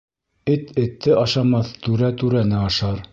[0.53, 3.03] Эт этте ашамаҫ, түрә түрәне ашар.